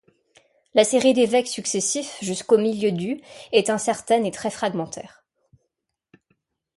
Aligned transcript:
La 0.73 0.83
série 0.83 1.13
d'évêques 1.13 1.47
successifs 1.47 2.17
jusqu'au 2.23 2.57
milieu 2.57 2.91
du 2.91 3.21
est 3.51 3.69
incertaine 3.69 4.25
et 4.25 4.31
très 4.31 4.49
fragmentaire. 4.49 5.23